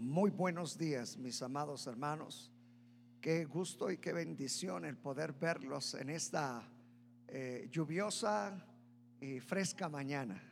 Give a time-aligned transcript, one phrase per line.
[0.00, 2.50] Muy buenos días, mis amados hermanos.
[3.20, 6.66] Qué gusto y qué bendición el poder verlos en esta
[7.28, 8.66] eh, lluviosa
[9.20, 10.42] y fresca mañana.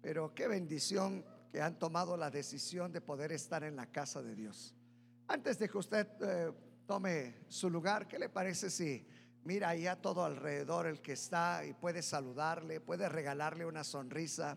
[0.00, 4.36] Pero qué bendición que han tomado la decisión de poder estar en la casa de
[4.36, 4.72] Dios.
[5.26, 6.52] Antes de que usted eh,
[6.86, 9.04] tome su lugar, ¿qué le parece si
[9.42, 14.56] mira ahí a todo alrededor el que está y puede saludarle, puede regalarle una sonrisa?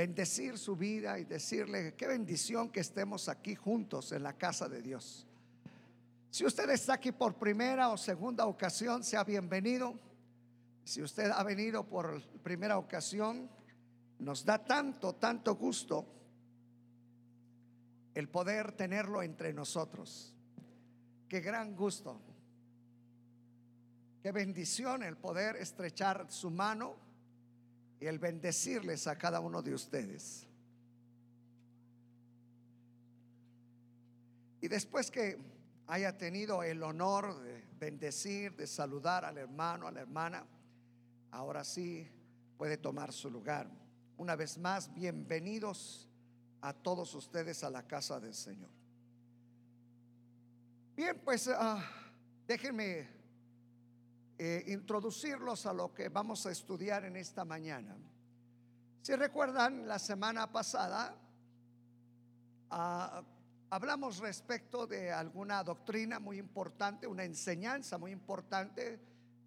[0.00, 4.80] Bendecir su vida y decirle qué bendición que estemos aquí juntos en la casa de
[4.80, 5.26] Dios.
[6.30, 9.92] Si usted está aquí por primera o segunda ocasión, sea bienvenido.
[10.84, 13.50] Si usted ha venido por primera ocasión,
[14.18, 16.06] nos da tanto, tanto gusto
[18.14, 20.34] el poder tenerlo entre nosotros.
[21.28, 22.18] Qué gran gusto.
[24.22, 27.09] Qué bendición el poder estrechar su mano
[28.00, 30.46] y el bendecirles a cada uno de ustedes.
[34.62, 35.38] Y después que
[35.86, 40.46] haya tenido el honor de bendecir, de saludar al hermano, a la hermana,
[41.30, 42.08] ahora sí
[42.56, 43.70] puede tomar su lugar.
[44.16, 46.08] Una vez más, bienvenidos
[46.62, 48.70] a todos ustedes a la casa del Señor.
[50.94, 51.82] Bien, pues ah,
[52.46, 53.19] déjenme
[54.42, 57.94] eh, introducirlos a lo que vamos a estudiar en esta mañana.
[59.02, 61.14] Si recuerdan, la semana pasada
[62.70, 63.22] ah,
[63.68, 68.98] hablamos respecto de alguna doctrina muy importante, una enseñanza muy importante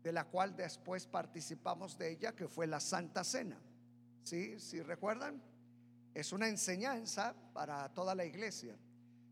[0.04, 3.60] de la cual después participamos de ella, que fue la Santa Cena.
[4.22, 4.60] ¿Sí?
[4.60, 5.42] Si recuerdan?
[6.14, 8.78] Es una enseñanza para toda la iglesia.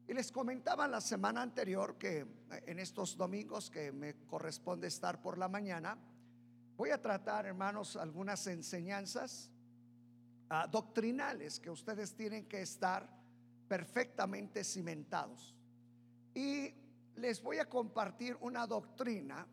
[0.07, 2.27] Y les comentaba la semana anterior que eh,
[2.65, 5.97] en estos domingos que me corresponde estar por la mañana,
[6.75, 9.49] voy a tratar, hermanos, algunas enseñanzas
[10.49, 13.07] ah, doctrinales que ustedes tienen que estar
[13.67, 15.55] perfectamente cimentados.
[16.33, 16.73] Y
[17.15, 19.47] les voy a compartir una doctrina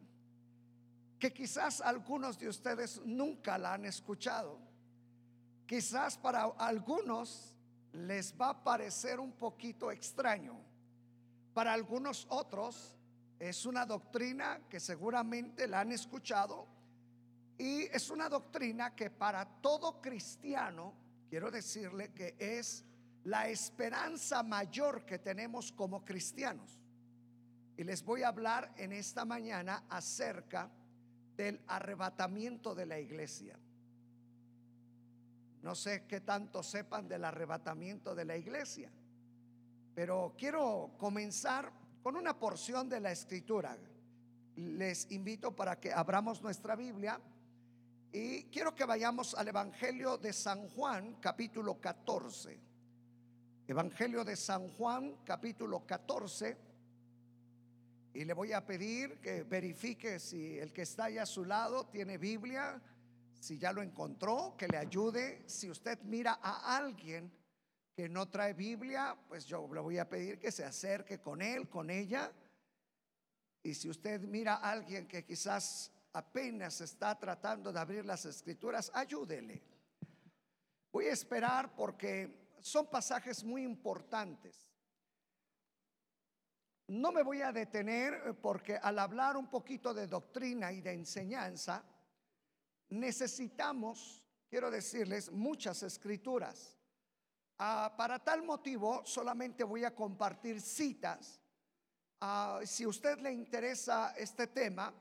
[1.19, 4.59] que quizás algunos de ustedes nunca la han escuchado.
[5.67, 7.58] Quizás para algunos
[7.93, 10.59] les va a parecer un poquito extraño.
[11.55, 12.97] Para algunos otros
[13.39, 16.67] es una doctrina que seguramente la han escuchado
[17.57, 20.95] y es una doctrina que para todo cristiano,
[21.29, 22.85] quiero decirle que es
[23.25, 26.79] la esperanza mayor que tenemos como cristianos.
[27.77, 30.71] Y les voy a hablar en esta mañana acerca
[31.37, 33.59] del arrebatamiento de la iglesia.
[35.63, 38.91] No sé qué tanto sepan del arrebatamiento de la iglesia,
[39.95, 43.77] pero quiero comenzar con una porción de la escritura.
[44.57, 47.21] Les invito para que abramos nuestra Biblia
[48.13, 52.59] y quiero que vayamos al Evangelio de San Juan, capítulo 14.
[53.67, 56.57] Evangelio de San Juan, capítulo 14.
[58.15, 61.87] Y le voy a pedir que verifique si el que está ahí a su lado
[61.87, 62.81] tiene Biblia
[63.39, 65.45] si ya lo encontró, que le ayude.
[65.47, 67.33] Si usted mira a alguien
[67.95, 71.69] que no trae Biblia, pues yo le voy a pedir que se acerque con él,
[71.69, 72.33] con ella.
[73.63, 78.91] Y si usted mira a alguien que quizás apenas está tratando de abrir las escrituras,
[78.95, 79.63] ayúdele.
[80.93, 84.67] Voy a esperar porque son pasajes muy importantes.
[86.89, 91.85] No me voy a detener porque al hablar un poquito de doctrina y de enseñanza,
[92.91, 96.79] necesitamos, quiero decirles, muchas escrituras.
[97.59, 101.41] Ah, para tal motivo, solamente voy a compartir citas.
[102.21, 104.95] Ah, si usted le interesa este tema,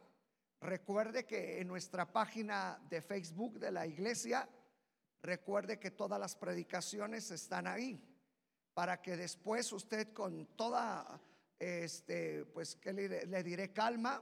[0.62, 4.50] recuerde que en nuestra página de Facebook de la iglesia,
[5.22, 8.02] recuerde que todas las predicaciones están ahí,
[8.74, 11.20] para que después usted con toda,
[11.60, 14.22] este, pues que le diré calma,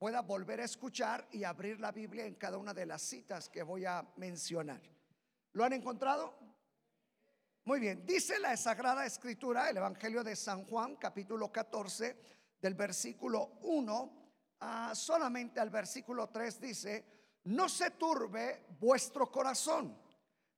[0.00, 3.62] pueda volver a escuchar y abrir la Biblia en cada una de las citas que
[3.62, 4.80] voy a mencionar.
[5.52, 6.38] ¿Lo han encontrado?
[7.66, 12.16] Muy bien, dice la Sagrada Escritura, el Evangelio de San Juan, capítulo 14,
[12.62, 14.16] del versículo 1
[14.60, 17.04] a solamente al versículo 3 dice,
[17.44, 19.94] no se turbe vuestro corazón,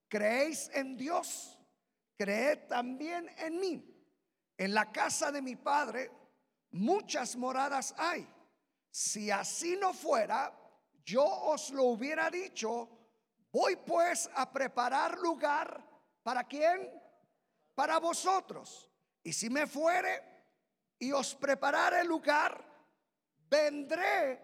[0.07, 1.59] creéis en Dios,
[2.17, 4.07] creed también en mí.
[4.57, 6.13] En la casa de mi Padre
[6.71, 8.25] muchas moradas hay
[8.93, 10.53] si así no fuera,
[11.03, 12.89] yo os lo hubiera dicho,
[13.51, 15.83] voy pues a preparar lugar
[16.23, 16.91] para quién?
[17.75, 18.91] Para vosotros.
[19.23, 20.23] Y si me fuere
[20.99, 22.63] y os preparare lugar,
[23.49, 24.39] vendré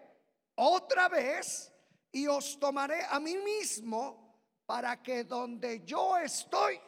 [0.55, 1.71] otra vez
[2.11, 6.81] y os tomaré a mí mismo para que donde yo estoy,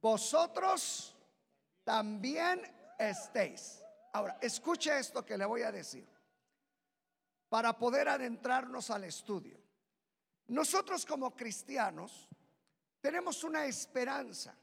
[0.00, 1.16] vosotros
[1.84, 2.60] también
[2.98, 3.81] estéis.
[4.12, 6.06] Ahora, escuche esto que le voy a decir
[7.48, 9.58] para poder adentrarnos al estudio.
[10.48, 12.28] Nosotros como cristianos
[13.00, 14.54] tenemos una esperanza.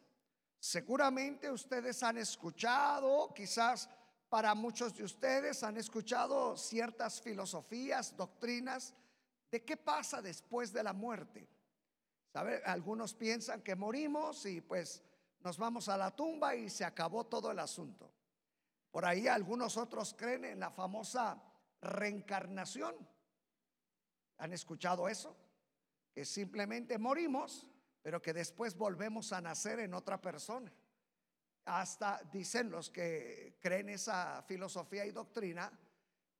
[0.60, 3.90] Seguramente ustedes han escuchado, quizás
[4.30, 8.94] para muchos de ustedes han escuchado ciertas filosofías, doctrinas
[9.50, 11.48] de qué pasa después de la muerte.
[12.66, 15.01] Algunos piensan que morimos y pues
[15.40, 18.12] nos vamos a la tumba y se acabó todo el asunto.
[18.91, 21.41] Por ahí algunos otros creen en la famosa
[21.81, 22.95] reencarnación.
[24.38, 25.36] ¿Han escuchado eso?
[26.13, 27.68] Que simplemente morimos,
[28.01, 30.71] pero que después volvemos a nacer en otra persona.
[31.65, 35.71] Hasta dicen los que creen esa filosofía y doctrina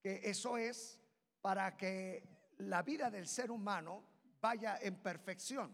[0.02, 1.00] que eso es
[1.42, 4.04] para que la vida del ser humano
[4.42, 5.72] vaya en perfección.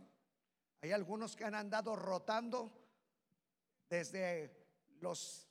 [0.81, 2.71] Hay algunos que han andado rotando
[3.89, 4.67] desde
[4.99, 5.44] los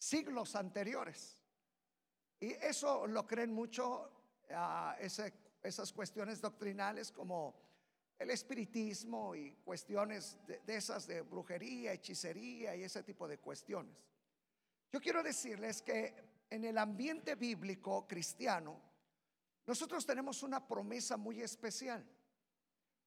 [0.00, 1.38] siglos anteriores.
[2.40, 4.10] Y eso lo creen mucho
[4.50, 7.54] a esas cuestiones doctrinales como
[8.18, 13.94] el espiritismo y cuestiones de, de, esas de brujería, hechicería y ese tipo de cuestiones.
[14.90, 16.14] Yo quiero decirles que
[16.48, 18.80] en el ambiente bíblico cristiano,
[19.66, 22.04] nosotros tenemos una promesa muy especial.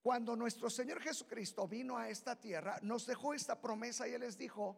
[0.01, 4.38] Cuando nuestro Señor Jesucristo vino a esta tierra, nos dejó esta promesa y Él les
[4.38, 4.78] dijo,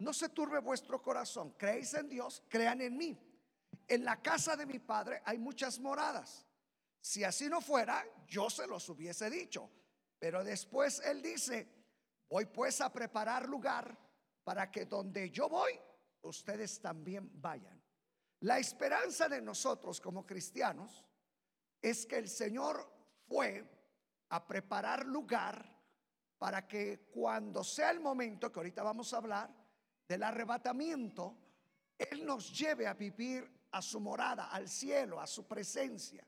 [0.00, 3.18] no se turbe vuestro corazón, creéis en Dios, crean en mí.
[3.86, 6.46] En la casa de mi Padre hay muchas moradas.
[7.00, 9.70] Si así no fuera, yo se los hubiese dicho.
[10.18, 11.68] Pero después Él dice,
[12.28, 13.96] voy pues a preparar lugar
[14.42, 15.78] para que donde yo voy,
[16.22, 17.82] ustedes también vayan.
[18.40, 21.04] La esperanza de nosotros como cristianos
[21.82, 22.90] es que el Señor
[23.28, 23.64] fue
[24.30, 25.78] a preparar lugar
[26.38, 29.59] para que cuando sea el momento, que ahorita vamos a hablar,
[30.10, 31.36] del arrebatamiento,
[31.96, 36.26] Él nos lleve a vivir a su morada, al cielo, a su presencia.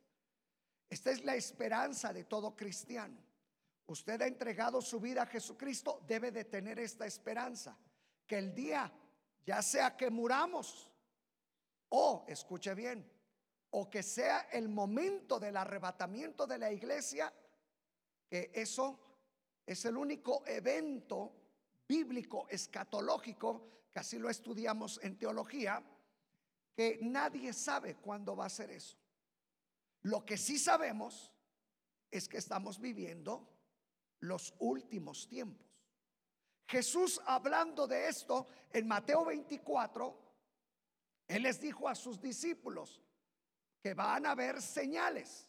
[0.89, 3.19] Esta es la esperanza de todo cristiano.
[3.87, 7.77] Usted ha entregado su vida a Jesucristo, debe de tener esta esperanza,
[8.25, 8.93] que el día,
[9.45, 10.89] ya sea que muramos,
[11.89, 13.05] o, escuche bien,
[13.71, 17.35] o que sea el momento del arrebatamiento de la iglesia,
[18.31, 19.01] que eso
[19.67, 21.42] es el único evento
[21.87, 25.83] bíblico, escatológico, que así lo estudiamos en teología,
[26.75, 28.97] que nadie sabe cuándo va a ser eso.
[30.03, 31.31] Lo que sí sabemos
[32.11, 33.49] es que estamos viviendo
[34.21, 35.67] los últimos tiempos.
[36.67, 40.19] Jesús hablando de esto en Mateo 24,
[41.29, 43.03] Él les dijo a sus discípulos
[43.83, 45.49] que van a haber señales.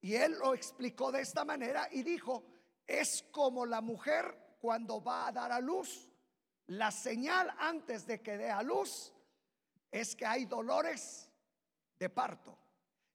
[0.00, 2.44] Y él lo explicó de esta manera y dijo,
[2.86, 6.08] es como la mujer cuando va a dar a luz.
[6.68, 9.12] La señal antes de que dé a luz
[9.90, 11.28] es que hay dolores
[11.98, 12.58] de parto.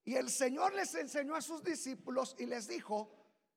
[0.04, 3.12] Y el Señor les enseñó a sus discípulos y les dijo,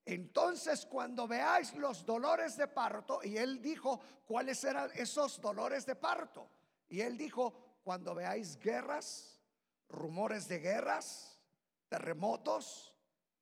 [0.05, 5.95] entonces cuando veáis los dolores de parto, y él dijo, ¿cuáles eran esos dolores de
[5.95, 6.47] parto?
[6.87, 9.41] Y él dijo, cuando veáis guerras,
[9.89, 11.39] rumores de guerras,
[11.87, 12.93] terremotos,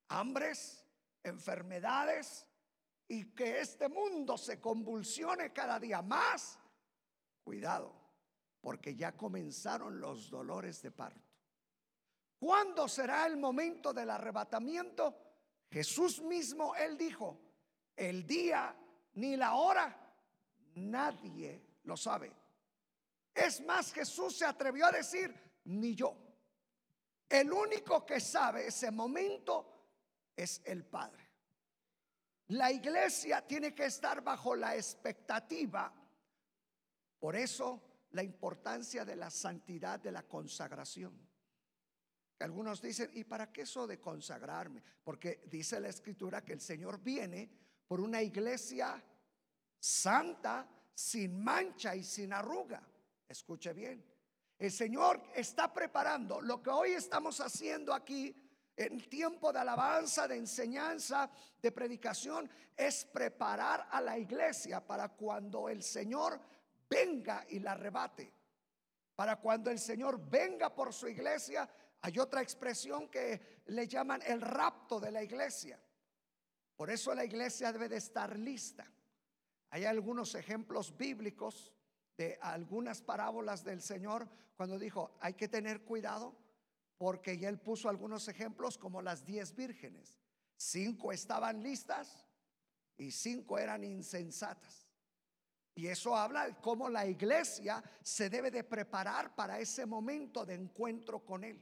[0.07, 0.85] hambres,
[1.23, 2.45] enfermedades
[3.07, 6.59] y que este mundo se convulsione cada día más,
[7.43, 7.93] cuidado,
[8.61, 11.21] porque ya comenzaron los dolores de parto.
[12.39, 15.17] ¿Cuándo será el momento del arrebatamiento?
[15.69, 17.39] Jesús mismo, él dijo,
[17.95, 18.75] el día
[19.13, 20.15] ni la hora,
[20.75, 22.31] nadie lo sabe.
[23.33, 25.33] Es más, Jesús se atrevió a decir,
[25.65, 26.15] ni yo.
[27.27, 29.73] El único que sabe ese momento
[30.35, 31.22] es el Padre.
[32.53, 35.91] La iglesia tiene que estar bajo la expectativa.
[37.19, 37.81] Por eso
[38.11, 41.19] la importancia de la santidad de la consagración.
[42.39, 44.83] Algunos dicen, ¿y para qué eso de consagrarme?
[45.03, 47.49] Porque dice la escritura que el Señor viene
[47.87, 49.03] por una iglesia
[49.79, 52.83] santa, sin mancha y sin arruga.
[53.27, 54.05] Escuche bien.
[54.59, 58.42] El Señor está preparando lo que hoy estamos haciendo aquí
[58.75, 61.29] en tiempo de alabanza, de enseñanza,
[61.61, 66.39] de predicación, es preparar a la iglesia para cuando el Señor
[66.89, 68.33] venga y la arrebate.
[69.15, 71.69] Para cuando el Señor venga por su iglesia,
[72.01, 75.79] hay otra expresión que le llaman el rapto de la iglesia.
[76.75, 78.85] Por eso la iglesia debe de estar lista.
[79.69, 81.71] Hay algunos ejemplos bíblicos
[82.17, 86.35] de algunas parábolas del Señor cuando dijo, hay que tener cuidado
[86.97, 90.19] porque ya él puso algunos ejemplos como las diez vírgenes.
[90.55, 92.25] Cinco estaban listas
[92.97, 94.87] y cinco eran insensatas.
[95.75, 100.53] Y eso habla de cómo la iglesia se debe de preparar para ese momento de
[100.53, 101.59] encuentro con Él.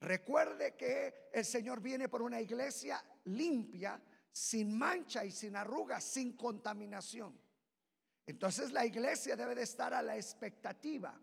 [0.00, 6.36] Recuerde que el Señor viene por una iglesia limpia, sin mancha y sin arrugas, sin
[6.36, 7.40] contaminación.
[8.26, 11.18] Entonces la iglesia debe de estar a la expectativa.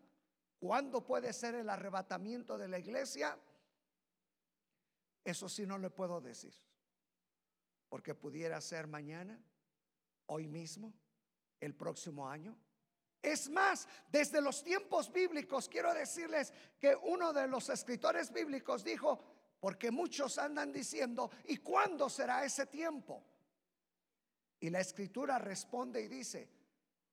[0.64, 3.38] ¿Cuándo puede ser el arrebatamiento de la iglesia?
[5.22, 6.56] Eso sí no le puedo decir.
[7.90, 9.38] Porque pudiera ser mañana,
[10.28, 10.94] hoy mismo,
[11.60, 12.58] el próximo año.
[13.22, 19.22] Es más, desde los tiempos bíblicos, quiero decirles que uno de los escritores bíblicos dijo,
[19.60, 23.22] porque muchos andan diciendo, ¿y cuándo será ese tiempo?
[24.62, 26.50] Y la escritura responde y dice,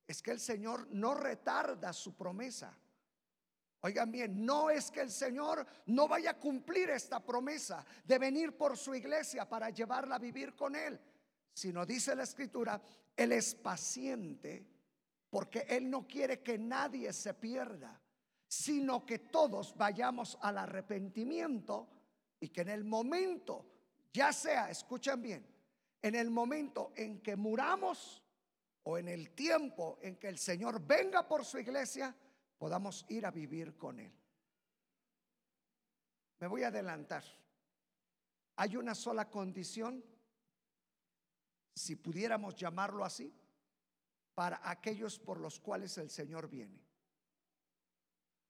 [0.07, 2.77] es que el Señor no retarda su promesa.
[3.83, 8.55] Oigan bien, no es que el Señor no vaya a cumplir esta promesa de venir
[8.55, 10.99] por su iglesia para llevarla a vivir con Él,
[11.51, 12.79] sino dice la escritura,
[13.15, 14.67] Él es paciente
[15.31, 17.99] porque Él no quiere que nadie se pierda,
[18.47, 21.89] sino que todos vayamos al arrepentimiento
[22.39, 23.65] y que en el momento,
[24.13, 25.47] ya sea, escuchen bien,
[26.01, 28.21] en el momento en que muramos
[28.83, 32.15] o en el tiempo en que el Señor venga por su iglesia,
[32.61, 34.13] podamos ir a vivir con Él.
[36.39, 37.23] Me voy a adelantar.
[38.57, 40.05] Hay una sola condición,
[41.73, 43.35] si pudiéramos llamarlo así,
[44.35, 46.79] para aquellos por los cuales el Señor viene.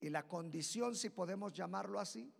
[0.01, 2.35] Y la condición, si podemos llamarlo así,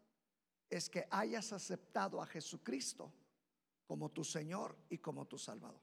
[0.70, 3.14] es que hayas aceptado a Jesucristo
[3.86, 5.82] como tu Señor y como tu Salvador.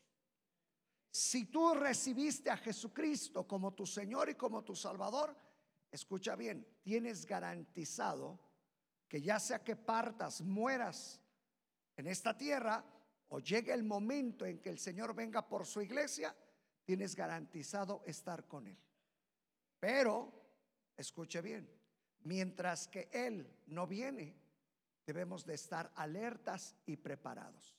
[1.10, 5.47] Si tú recibiste a Jesucristo como tu Señor y como tu Salvador,
[5.90, 8.38] escucha bien, tienes garantizado
[9.08, 11.20] que ya sea que partas, mueras
[11.96, 12.84] en esta tierra
[13.28, 16.34] o llegue el momento en que el Señor venga por su iglesia,
[16.84, 18.78] tienes garantizado estar con Él.
[19.80, 20.32] Pero,
[20.96, 21.70] escuche bien,
[22.24, 24.36] mientras que Él no viene,
[25.06, 27.76] debemos de estar alertas y preparados,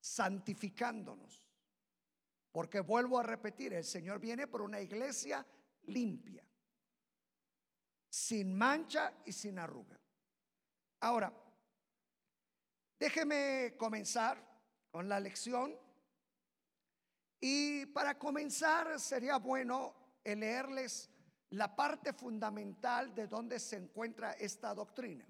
[0.00, 1.48] santificándonos.
[2.52, 5.46] Porque vuelvo a repetir, el Señor viene por una iglesia
[5.82, 6.44] limpia,
[8.10, 9.98] sin mancha y sin arruga.
[11.00, 11.32] Ahora,
[12.98, 14.44] déjeme comenzar
[14.90, 15.74] con la lección.
[17.40, 21.08] Y para comenzar sería bueno leerles
[21.50, 25.26] la parte fundamental de donde se encuentra esta doctrina.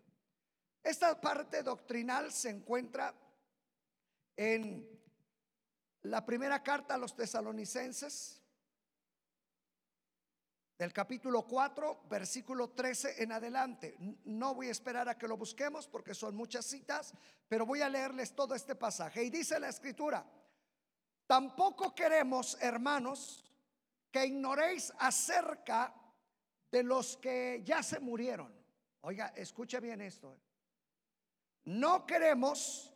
[0.82, 3.14] Esta parte doctrinal se encuentra
[4.36, 4.88] en
[6.02, 8.39] la primera carta a los tesalonicenses,
[10.80, 13.98] del capítulo 4, versículo 13 en adelante.
[14.24, 17.12] No voy a esperar a que lo busquemos porque son muchas citas,
[17.46, 19.22] pero voy a leerles todo este pasaje.
[19.22, 20.24] Y dice la escritura,
[21.26, 23.44] tampoco queremos, hermanos,
[24.10, 25.94] que ignoréis acerca
[26.72, 28.50] de los que ya se murieron.
[29.02, 30.32] Oiga, escuche bien esto.
[30.32, 30.40] ¿eh?
[31.64, 32.90] No queremos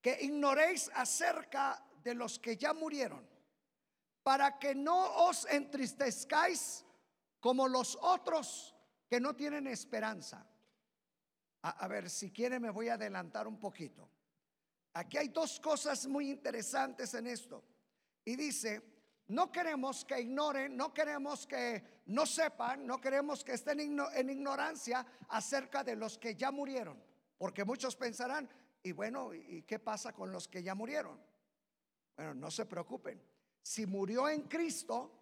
[0.00, 3.27] que ignoréis acerca de los que ya murieron,
[4.22, 6.84] para que no os entristezcáis
[7.40, 8.74] como los otros
[9.08, 10.46] que no tienen esperanza.
[11.62, 14.08] A, ver, si quiere me voy a adelantar un poquito.
[14.94, 17.64] Aquí hay dos cosas muy interesantes en esto.
[18.24, 18.82] Y dice,
[19.28, 25.04] no queremos que ignoren, no queremos que no sepan, no queremos que estén en ignorancia
[25.28, 27.02] acerca de los que ya murieron.
[27.36, 28.48] Porque muchos pensarán,
[28.82, 31.20] y bueno, ¿y qué pasa con los que ya murieron?
[32.16, 33.22] Bueno, no se preocupen.
[33.68, 35.12] Si murió en Cristo,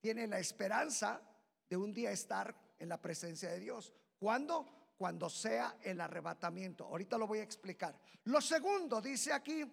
[0.00, 1.22] tiene la esperanza
[1.70, 3.92] de un día estar en la presencia de Dios.
[4.18, 4.66] ¿Cuándo?
[4.98, 6.84] Cuando sea el arrebatamiento.
[6.86, 7.96] Ahorita lo voy a explicar.
[8.24, 9.64] Lo segundo, dice aquí,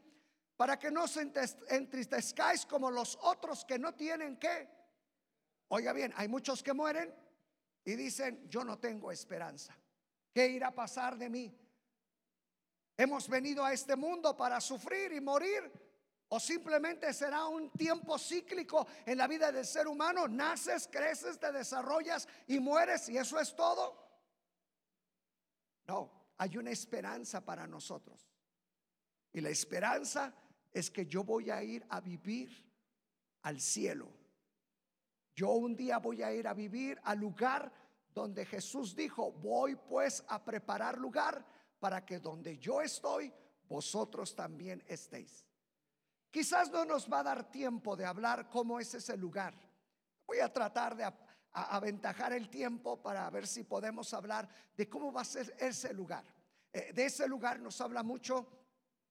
[0.55, 1.31] para que no se
[1.69, 4.69] entristezcáis como los otros que no tienen que.
[5.69, 7.11] Oiga bien, hay muchos que mueren
[7.83, 9.75] y dicen, yo no tengo esperanza.
[10.31, 11.51] ¿Qué irá a pasar de mí?
[12.95, 15.88] Hemos venido a este mundo para sufrir y morir.
[16.29, 20.27] O simplemente será un tiempo cíclico en la vida del ser humano.
[20.27, 23.97] Naces, creces, te desarrollas y mueres y eso es todo.
[25.87, 28.29] No, hay una esperanza para nosotros.
[29.33, 30.33] Y la esperanza
[30.71, 32.63] es que yo voy a ir a vivir
[33.41, 34.07] al cielo.
[35.35, 37.71] Yo un día voy a ir a vivir al lugar
[38.13, 41.43] donde Jesús dijo, voy pues a preparar lugar
[41.79, 43.33] para que donde yo estoy,
[43.67, 45.48] vosotros también estéis.
[46.31, 49.53] Quizás no nos va a dar tiempo de hablar cómo es ese lugar.
[50.27, 51.11] Voy a tratar de
[51.51, 56.23] aventajar el tiempo para ver si podemos hablar de cómo va a ser ese lugar.
[56.71, 58.47] Eh, de ese lugar nos habla mucho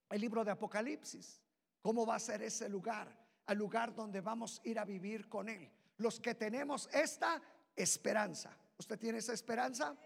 [0.09, 1.43] el libro de Apocalipsis.
[1.81, 3.09] ¿Cómo va a ser ese lugar?
[3.47, 5.71] Al lugar donde vamos a ir a vivir con Él.
[5.99, 7.43] los que tenemos esta
[7.75, 8.57] esperanza.
[8.79, 9.97] ¿Usted tiene esa esperanza?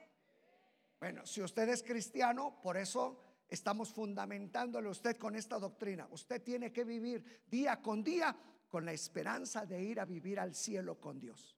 [0.98, 3.20] Bueno, si usted es cristiano, por eso
[3.52, 6.08] estamos fundamentándole a usted con esta doctrina.
[6.10, 8.34] Usted tiene que vivir día con día
[8.66, 11.54] con la esperanza de ir a vivir al cielo con Dios.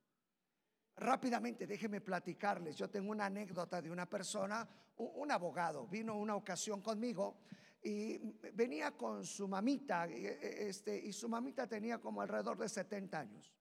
[0.97, 2.77] Rápidamente, déjeme platicarles.
[2.77, 7.39] Yo tengo una anécdota de una persona, un abogado, vino una ocasión conmigo
[7.81, 8.19] y
[8.55, 13.55] venía con su mamita, e, este, y su mamita tenía como alrededor de 70 años.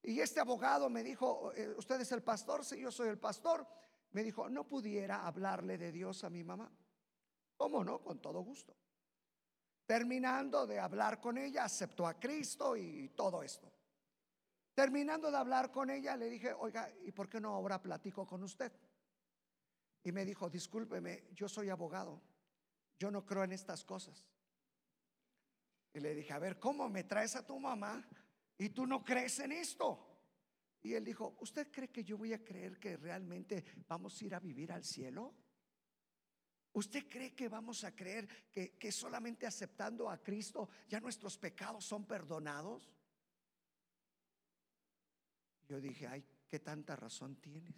[0.00, 2.64] Y este abogado me dijo, eh, ¿usted es el pastor?
[2.64, 3.66] Sí, yo soy el pastor.
[4.12, 6.70] Me dijo, ¿no pudiera hablarle de Dios a mi mamá?
[7.62, 8.02] ¿Cómo no?
[8.02, 8.76] Con todo gusto.
[9.86, 13.72] Terminando de hablar con ella, aceptó a Cristo y todo esto.
[14.74, 18.42] Terminando de hablar con ella, le dije, oiga, ¿y por qué no ahora platico con
[18.42, 18.72] usted?
[20.02, 22.20] Y me dijo, discúlpeme, yo soy abogado,
[22.98, 24.26] yo no creo en estas cosas.
[25.94, 28.04] Y le dije, a ver, ¿cómo me traes a tu mamá
[28.58, 30.04] y tú no crees en esto?
[30.82, 34.34] Y él dijo, ¿usted cree que yo voy a creer que realmente vamos a ir
[34.34, 35.41] a vivir al cielo?
[36.74, 41.84] ¿Usted cree que vamos a creer que, que solamente aceptando a Cristo ya nuestros pecados
[41.84, 42.90] son perdonados?
[45.68, 47.74] Yo dije, ay, ¿qué tanta razón tienes?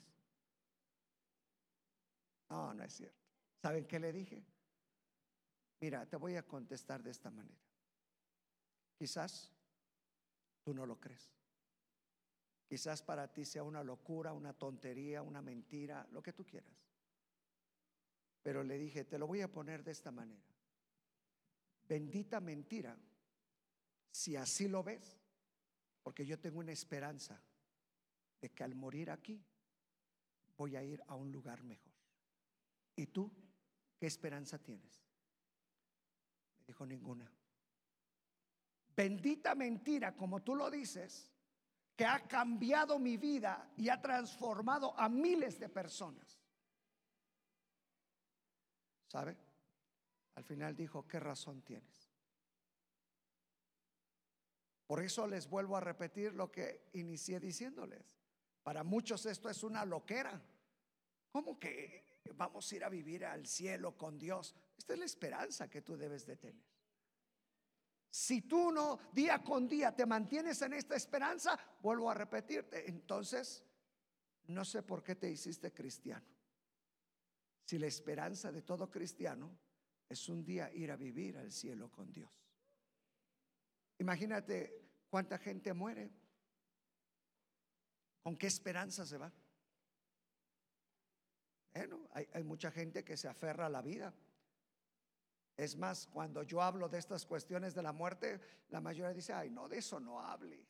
[2.50, 3.24] No, no es cierto.
[3.60, 4.44] ¿Saben qué le dije?
[5.80, 7.60] Mira, te voy a contestar de esta manera.
[8.96, 9.52] Quizás
[10.62, 11.32] tú no lo crees.
[12.68, 16.72] Quizás para ti sea una locura, una tontería, una mentira, lo que tú quieras.
[18.44, 20.44] Pero le dije, te lo voy a poner de esta manera.
[21.88, 22.94] Bendita mentira,
[24.10, 25.18] si así lo ves,
[26.02, 27.40] porque yo tengo una esperanza
[28.42, 29.42] de que al morir aquí
[30.58, 31.94] voy a ir a un lugar mejor.
[32.96, 33.32] ¿Y tú
[33.98, 35.02] qué esperanza tienes?
[36.60, 37.32] Me dijo ninguna.
[38.94, 41.32] Bendita mentira, como tú lo dices,
[41.96, 46.43] que ha cambiado mi vida y ha transformado a miles de personas.
[49.14, 49.36] ¿Sabe?
[50.34, 52.10] Al final dijo, ¿qué razón tienes?
[54.88, 58.12] Por eso les vuelvo a repetir lo que inicié diciéndoles.
[58.64, 60.42] Para muchos esto es una loquera.
[61.30, 64.52] ¿Cómo que vamos a ir a vivir al cielo con Dios?
[64.76, 66.66] Esta es la esperanza que tú debes de tener.
[68.10, 73.62] Si tú no día con día te mantienes en esta esperanza, vuelvo a repetirte, entonces
[74.48, 76.33] no sé por qué te hiciste cristiano.
[77.64, 79.58] Si la esperanza de todo cristiano
[80.08, 82.46] es un día ir a vivir al cielo con Dios.
[83.98, 86.10] Imagínate cuánta gente muere
[88.24, 89.30] ¿Con qué esperanza se va?
[91.74, 94.14] Bueno, hay, mucha gente que se aferra a la vida.
[95.58, 99.50] Es más, cuando yo hablo de estas cuestiones de la muerte, la mayoría dice, ay,
[99.50, 100.66] no, de eso no hable.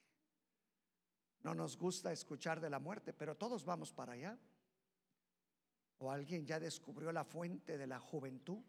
[1.42, 4.36] No nos gusta escuchar de la muerte, pero todos vamos para allá.
[6.04, 8.62] O alguien ya descubrió la fuente de la juventud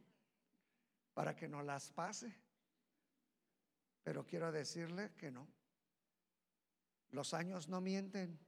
[1.14, 2.34] para que nos las pase.
[4.04, 5.46] Pero quiero decirle que no.
[7.10, 8.40] Los años no mienten.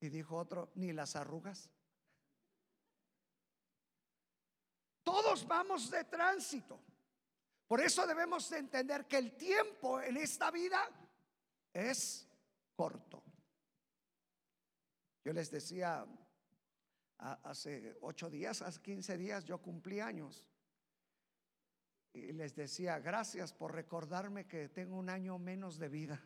[0.00, 1.68] Y dijo otro, ni las arrugas.
[5.02, 6.80] Todos vamos de tránsito.
[7.66, 10.88] Por eso debemos entender que el tiempo en esta vida
[11.70, 12.26] es
[12.74, 13.22] corto.
[15.22, 16.06] Yo les decía
[17.22, 20.48] hace ocho días, hace quince días, yo cumplí años.
[22.12, 26.20] Y les decía, gracias por recordarme que tengo un año menos de vida.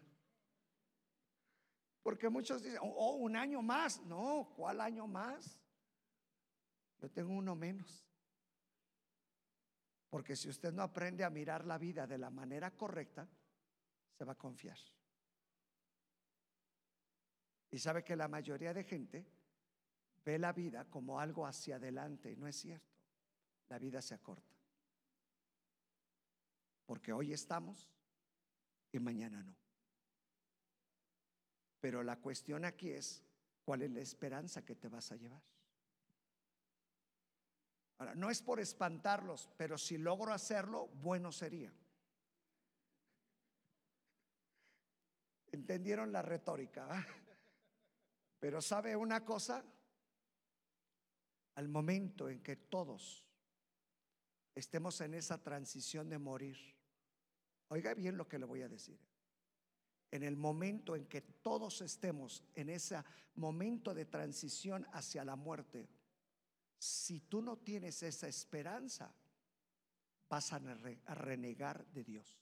[2.03, 4.01] Porque muchos dicen, oh, oh, un año más.
[4.03, 5.61] No, ¿cuál año más?
[6.99, 8.05] Yo tengo uno menos.
[10.09, 13.29] Porque si usted no aprende a mirar la vida de la manera correcta,
[14.17, 14.79] se va a confiar.
[17.71, 19.36] Y sabe que la mayoría de gente
[20.27, 22.93] ve la vida como algo hacia adelante y no es cierto.
[23.69, 24.55] La vida se acorta.
[26.85, 27.89] Porque hoy estamos
[28.91, 29.57] y mañana no.
[31.81, 33.23] Pero la cuestión aquí es,
[33.65, 35.43] ¿cuál es la esperanza que te vas a llevar?
[37.99, 41.73] Ahora, no es por espantarlos, pero si logro hacerlo, bueno sería.
[45.53, 46.89] ¿Entendieron la retórica?
[46.91, 47.07] Ah?
[48.41, 49.65] Pero sabe una cosa,
[51.57, 53.27] al momento en que todos
[54.55, 56.57] estemos en esa transición de morir,
[57.69, 58.99] oiga bien lo que le voy a decir
[60.11, 63.03] en el momento en que todos estemos en ese
[63.35, 65.89] momento de transición hacia la muerte,
[66.79, 69.13] si tú no tienes esa esperanza,
[70.29, 72.41] vas a renegar de Dios.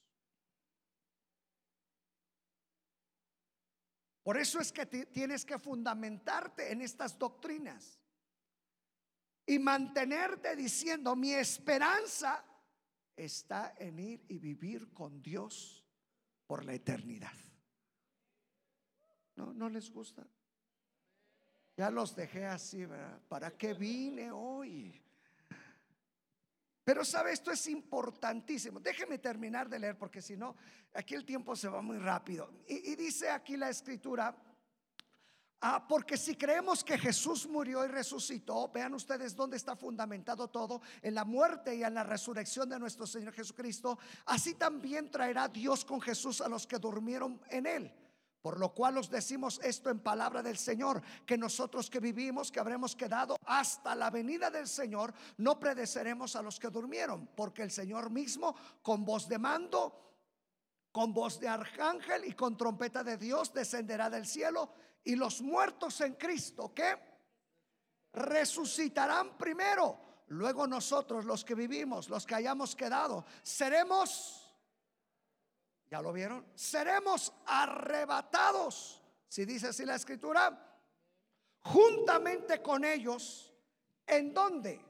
[4.22, 7.98] Por eso es que tienes que fundamentarte en estas doctrinas
[9.46, 12.44] y mantenerte diciendo, mi esperanza
[13.16, 15.84] está en ir y vivir con Dios
[16.46, 17.32] por la eternidad.
[19.36, 20.26] ¿No, no les gusta?
[21.76, 23.20] Ya los dejé así, ¿verdad?
[23.28, 25.04] ¿Para qué vine hoy?
[26.84, 28.78] Pero sabe, esto es importantísimo.
[28.78, 30.54] Déjeme terminar de leer porque si no,
[30.92, 32.50] aquí el tiempo se va muy rápido.
[32.68, 34.36] Y, dice aquí la escritura,
[35.64, 40.82] ah, porque si creemos que Jesús murió y resucitó, vean ustedes dónde está fundamentado todo,
[41.00, 45.84] en la muerte y en la resurrección de nuestro Señor Jesucristo, así también traerá Dios
[45.84, 47.92] con Jesús a los que durmieron en él.
[48.42, 52.60] Por lo cual os decimos esto en palabra del Señor, que nosotros que vivimos, que
[52.60, 57.70] habremos quedado hasta la venida del Señor, no predeceremos a los que durmieron, porque el
[57.70, 59.98] Señor mismo, con voz de mando,
[60.92, 64.74] con voz de arcángel y con trompeta de Dios, descenderá del cielo,
[65.04, 66.98] y los muertos en Cristo, que
[68.12, 70.00] resucitarán primero.
[70.28, 74.44] Luego nosotros, los que vivimos, los que hayamos quedado, seremos
[75.94, 76.44] ¿Ya lo vieron?
[76.56, 80.80] Seremos arrebatados, si dice así la escritura,
[81.62, 83.52] juntamente con ellos.
[84.06, 84.84] ¿En dónde?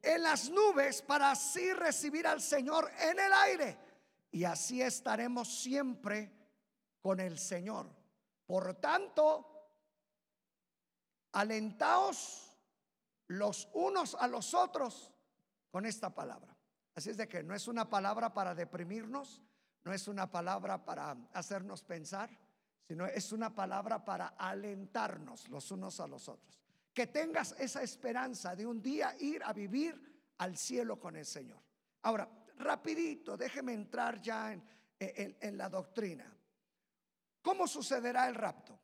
[0.00, 3.78] En las nubes para así recibir al Señor en el aire.
[4.30, 6.30] Y así estaremos siempre
[7.02, 7.88] con el Señor.
[8.50, 9.46] Por tanto,
[11.30, 12.50] alentaos
[13.28, 15.14] los unos a los otros
[15.70, 16.56] con esta palabra.
[16.96, 19.40] Así es de que no es una palabra para deprimirnos,
[19.84, 22.28] no es una palabra para hacernos pensar,
[22.88, 26.60] sino es una palabra para alentarnos los unos a los otros.
[26.92, 31.62] Que tengas esa esperanza de un día ir a vivir al cielo con el Señor.
[32.02, 34.64] Ahora, rapidito, déjeme entrar ya en,
[34.98, 36.39] en la doctrina.
[37.42, 38.78] ¿Cómo sucederá el rapto?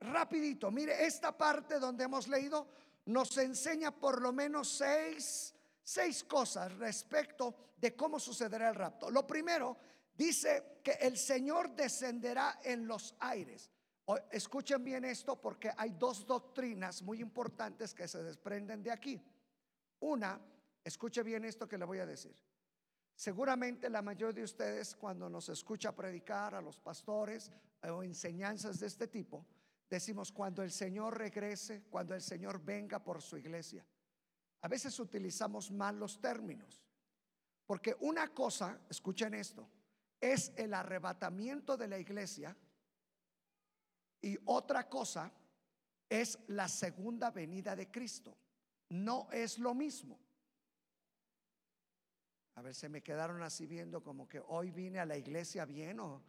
[0.00, 2.68] Rapidito, mire, esta parte donde hemos leído
[3.06, 9.10] nos enseña por lo menos seis, seis cosas respecto de cómo sucederá el rapto.
[9.10, 9.76] Lo primero
[10.16, 13.70] Dice que el Señor descenderá en los aires.
[14.30, 19.20] escuchen bien esto porque hay dos doctrinas muy importantes que se desprenden de aquí.
[20.00, 20.38] Una,
[20.84, 22.36] escuche bien esto que le voy a decir.
[23.14, 27.50] Seguramente la mayoría de ustedes cuando nos escucha predicar a los pastores
[27.82, 29.46] o enseñanzas de este tipo,
[29.88, 33.86] decimos cuando el Señor regrese, cuando el Señor venga por su iglesia.
[34.62, 36.82] A veces utilizamos mal los términos.
[37.66, 39.68] Porque una cosa, escuchen esto,
[40.20, 42.56] es el arrebatamiento de la iglesia
[44.20, 45.32] y otra cosa
[46.08, 48.36] es la segunda venida de Cristo.
[48.90, 50.18] No es lo mismo.
[52.56, 55.98] A ver, se me quedaron así viendo como que hoy vine a la iglesia bien
[56.00, 56.22] o,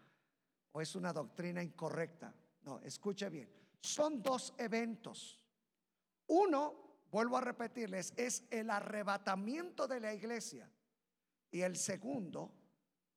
[0.71, 2.33] o es una doctrina incorrecta.
[2.63, 3.49] No, escuche bien.
[3.79, 5.39] Son dos eventos.
[6.27, 10.69] Uno, vuelvo a repetirles, es el arrebatamiento de la iglesia.
[11.51, 12.51] Y el segundo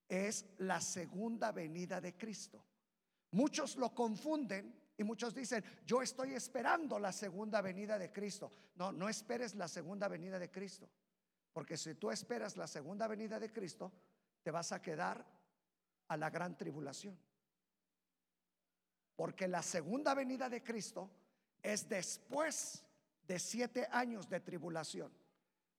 [0.06, 2.64] es la segunda venida de Cristo.
[3.30, 8.50] Muchos lo confunden y muchos dicen, yo estoy esperando la segunda venida de Cristo.
[8.76, 10.88] No, no esperes la segunda venida de Cristo.
[11.52, 13.92] Porque si tú esperas la segunda venida de Cristo,
[14.42, 15.24] te vas a quedar
[16.08, 17.18] a la gran tribulación.
[19.16, 21.10] Porque la segunda venida de Cristo
[21.62, 22.84] es después
[23.26, 25.12] de siete años de tribulación,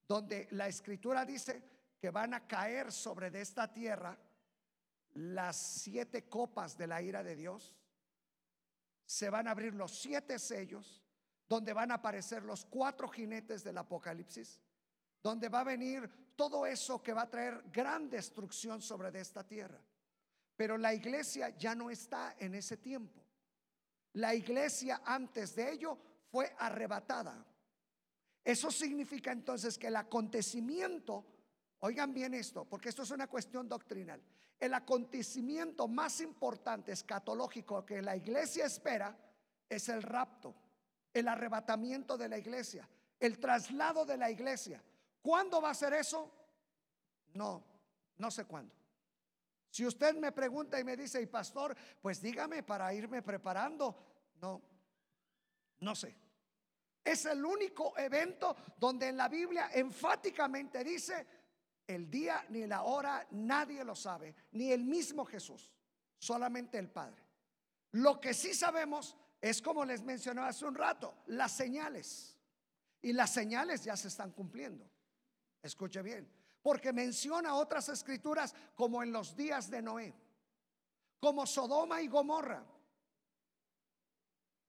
[0.06, 1.62] donde la escritura dice
[1.98, 4.18] que van a caer sobre esta tierra
[5.14, 7.74] las siete copas de la ira de Dios.
[9.04, 11.02] Se van a abrir los siete sellos,
[11.48, 14.60] donde van a aparecer los cuatro jinetes del Apocalipsis,
[15.22, 19.80] donde va a venir todo eso que va a traer gran destrucción sobre esta tierra.
[20.56, 23.20] Pero la iglesia ya no está en ese tiempo.
[24.14, 25.98] La iglesia antes de ello
[26.30, 27.46] fue arrebatada.
[28.44, 31.24] Eso significa entonces que el acontecimiento
[31.80, 34.20] Oigan bien esto, porque esto es una cuestión doctrinal.
[34.58, 39.16] El acontecimiento más importante escatológico que la iglesia espera
[39.66, 40.54] es el rapto,
[41.14, 42.86] el arrebatamiento de la iglesia,
[43.18, 44.82] el traslado de la iglesia.
[45.22, 46.30] ¿Cuándo va a ser eso?
[47.34, 47.64] No,
[48.16, 48.74] no sé cuándo.
[49.70, 53.96] Si usted me pregunta y me dice, y pastor, pues dígame para irme preparando.
[54.40, 54.60] No,
[55.80, 56.16] no sé.
[57.04, 61.26] Es el único evento donde en la Biblia enfáticamente dice,
[61.86, 65.72] el día ni la hora nadie lo sabe, ni el mismo Jesús,
[66.18, 67.24] solamente el Padre.
[67.92, 72.36] Lo que sí sabemos es como les mencionaba hace un rato, las señales.
[73.02, 74.88] Y las señales ya se están cumpliendo.
[75.62, 76.30] Escuche bien,
[76.62, 80.14] porque menciona otras escrituras como en los días de Noé,
[81.18, 82.64] como Sodoma y Gomorra.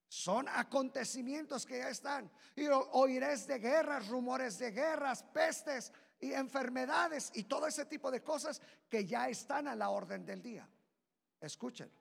[0.07, 2.29] Son acontecimientos que ya están.
[2.57, 8.21] Y oiréis de guerras, rumores de guerras, pestes y enfermedades y todo ese tipo de
[8.21, 10.67] cosas que ya están a la orden del día.
[11.39, 12.00] Escuchen.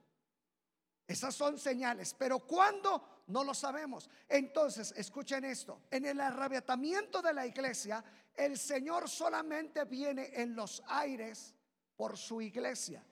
[1.10, 3.24] Esas son señales, pero ¿cuándo?
[3.26, 4.08] No lo sabemos.
[4.28, 5.82] Entonces, escuchen esto.
[5.90, 11.52] En el arrebatamiento de la iglesia, el Señor solamente viene en los aires
[11.96, 13.04] por su iglesia.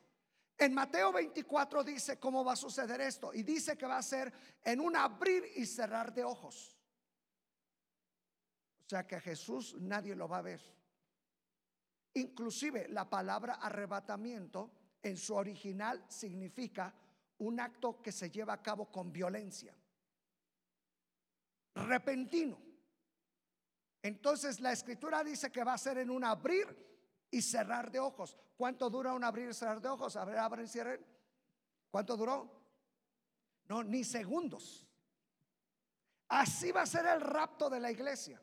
[0.57, 4.33] En Mateo 24 dice cómo va a suceder esto y dice que va a ser
[4.63, 6.79] en un abrir y cerrar de ojos.
[8.87, 10.61] O sea que Jesús nadie lo va a ver.
[12.15, 14.71] Inclusive la palabra arrebatamiento
[15.03, 16.95] en su original significa
[17.39, 19.75] un acto que se lleva a cabo con violencia.
[21.75, 22.59] Repentino.
[24.03, 26.67] Entonces la escritura dice que va a ser en un abrir
[27.31, 28.37] y cerrar de ojos.
[28.57, 30.17] ¿Cuánto dura un abrir y cerrar de ojos?
[30.17, 31.05] A ver, abren y cierren.
[31.91, 32.51] ¿Cuánto duró?
[33.67, 34.87] No, ni segundos.
[36.29, 38.41] Así va a ser el rapto de la iglesia.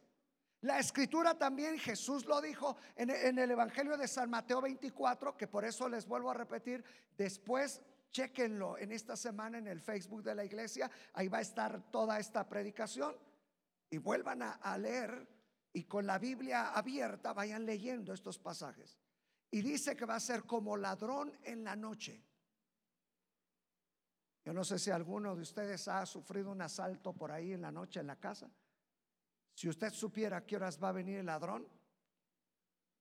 [0.62, 5.47] La escritura también, Jesús lo dijo en, en, el Evangelio de San Mateo 24, que
[5.47, 6.84] por eso les vuelvo a repetir,
[7.15, 7.81] después
[8.15, 12.17] chequenlo en esta semana en el Facebook de la iglesia, ahí va a estar toda
[12.17, 13.13] esta predicación
[13.89, 15.28] y vuelvan a, leer
[15.73, 18.97] y con la Biblia abierta vayan leyendo estos pasajes.
[19.51, 22.23] Y dice que va a ser como ladrón en la noche.
[24.45, 27.71] Yo no sé si alguno de ustedes ha sufrido un asalto por ahí en la
[27.71, 28.49] noche en la casa.
[29.54, 31.67] Si usted supiera a qué horas va a venir el ladrón,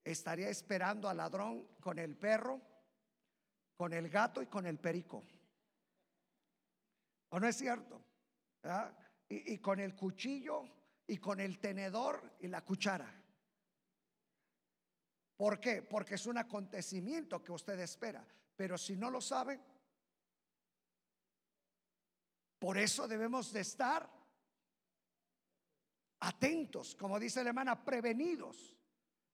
[0.03, 2.74] estaría esperando al ladrón con el perro,
[3.77, 5.25] con el gato y con el perico.
[7.31, 8.01] ¿O no es cierto?
[9.29, 10.65] Y, con el cuchillo
[11.07, 13.13] y con el tenedor y la cuchara.
[15.37, 15.83] ¿Por qué?
[15.83, 18.25] Porque es un acontecimiento que usted espera.
[18.57, 19.61] Pero si no lo sabe,
[22.59, 24.09] por eso debemos de estar
[26.21, 28.77] atentos, como dice la hermana, prevenidos.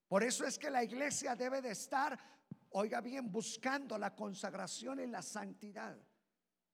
[0.09, 2.19] Por eso es que la iglesia debe de estar,
[2.71, 5.97] oiga bien, buscando la consagración y la santidad.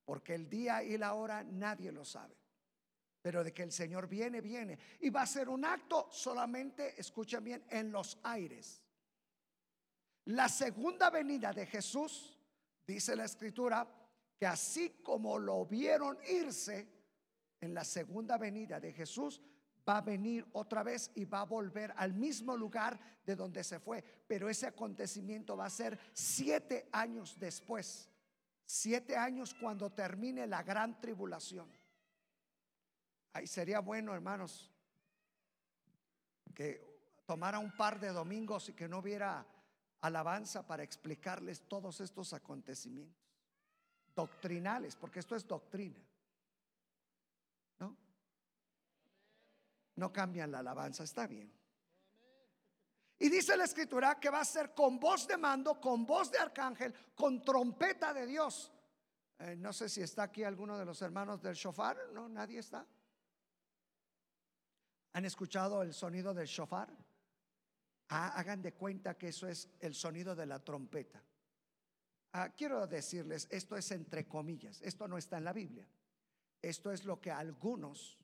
[0.05, 2.37] Porque el día y la hora nadie lo sabe
[3.27, 4.79] pero de que el Señor viene, viene.
[5.01, 8.81] Y va a ser un acto solamente, escuchen bien, en los aires.
[10.27, 12.39] La segunda venida de Jesús,
[12.87, 13.85] dice la escritura,
[14.39, 16.89] que así como lo vieron irse,
[17.61, 19.43] en la segunda venida de Jesús
[19.89, 23.79] va a venir otra vez y va a volver al mismo lugar de donde se
[23.79, 24.03] fue.
[24.27, 28.09] Pero ese acontecimiento va a ser siete años después.
[28.65, 31.71] Siete años cuando termine la gran tribulación.
[33.33, 34.73] Ahí sería bueno, hermanos,
[36.55, 36.83] que
[37.27, 39.47] tomara un par de domingos y que no hubiera
[40.01, 43.27] alabanza para explicarles todos estos acontecimientos
[44.17, 46.01] doctrinales, porque esto es doctrina.
[47.79, 47.95] ¿No?
[49.97, 51.53] No cambian la alabanza, está bien.
[53.19, 56.39] Y dice la escritura que va a ser con voz de mando, con voz de
[56.39, 58.71] arcángel, con trompeta de Dios.
[59.39, 62.87] Eh, no sé si está aquí alguno de los hermanos del shofar, no, nadie está.
[65.15, 66.95] ¿Han escuchado el sonido del shofar?
[68.11, 71.23] Ah, hagan de cuenta que eso es el sonido de la trompeta.
[72.33, 75.89] Ah, quiero decirles, esto es entre comillas, esto no está en la Biblia.
[76.61, 78.19] Esto es lo que algunos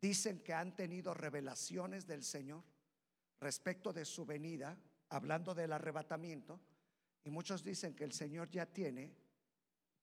[0.00, 2.64] dicen que han tenido revelaciones del Señor
[3.40, 4.76] respecto de su venida,
[5.10, 6.60] hablando del arrebatamiento,
[7.24, 9.14] y muchos dicen que el Señor ya tiene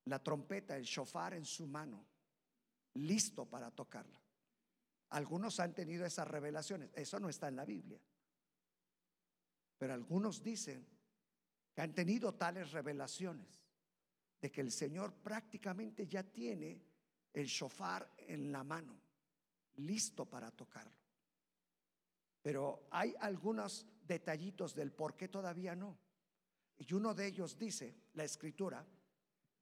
[0.05, 2.05] la trompeta, el shofar en su mano,
[2.95, 4.21] listo para tocarla.
[5.09, 6.91] Algunos han tenido esas revelaciones.
[6.93, 7.99] Eso no está en la Biblia.
[9.77, 10.85] Pero algunos dicen
[11.73, 13.47] que han tenido tales revelaciones
[14.41, 16.81] de que el Señor prácticamente ya tiene
[17.33, 18.99] el shofar en la mano,
[19.77, 20.95] listo para tocarlo.
[22.41, 25.97] Pero hay algunos detallitos del por qué todavía no.
[26.77, 28.85] Y uno de ellos dice, la escritura,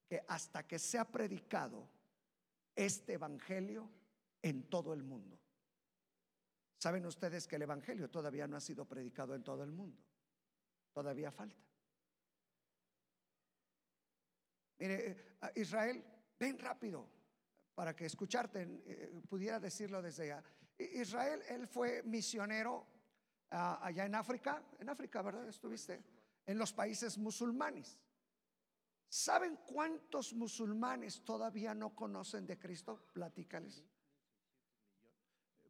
[0.07, 1.89] que hasta que sea predicado
[2.75, 3.89] este evangelio,
[4.43, 5.39] en todo el mundo.
[6.77, 10.03] Saben ustedes que el Evangelio todavía no ha sido predicado en todo el mundo.
[10.91, 11.63] Todavía falta.
[14.77, 16.03] Mire, eh, Israel,
[16.37, 17.09] ven rápido
[17.75, 20.43] para que escucharte, eh, pudiera decirlo desde allá.
[20.77, 22.85] Israel, él fue misionero
[23.51, 25.47] ah, allá en África, en África, ¿verdad?
[25.47, 26.03] Estuviste,
[26.45, 27.99] en los países musulmanes.
[29.07, 33.05] ¿Saben cuántos musulmanes todavía no conocen de Cristo?
[33.13, 33.83] Platícales.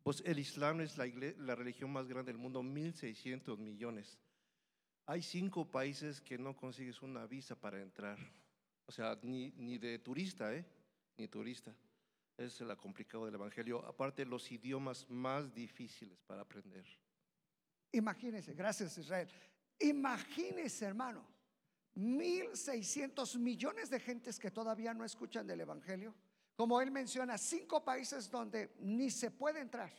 [0.01, 4.17] Pues el Islam es la, religión más grande del mundo, 1.600 millones.
[5.05, 8.17] Hay cinco países que no consigues una visa para entrar.
[8.85, 10.65] O sea, ni, ni de turista, ¿eh?
[11.17, 11.73] Ni turista.
[12.37, 13.85] Es la complicado del Evangelio.
[13.85, 16.85] Aparte, los idiomas más difíciles para aprender.
[17.91, 19.29] Imagínense, gracias Israel.
[19.79, 21.25] Imagínense, hermano,
[21.95, 26.15] 1.600 millones de gentes que todavía no escuchan del Evangelio.
[26.55, 29.91] Como él menciona, cinco países donde ni se puede entrar.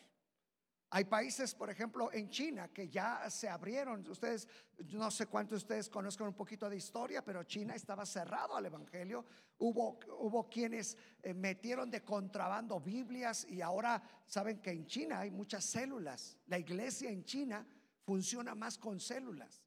[0.96, 4.08] Hay países, por ejemplo, en China que ya se abrieron.
[4.08, 4.46] Ustedes,
[4.92, 8.66] no sé cuántos de ustedes conozcan un poquito de historia, pero China estaba cerrado al
[8.66, 9.24] Evangelio.
[9.58, 15.32] Hubo, hubo quienes eh, metieron de contrabando Biblias y ahora saben que en China hay
[15.32, 16.38] muchas células.
[16.46, 17.66] La iglesia en China
[18.04, 19.64] funciona más con células.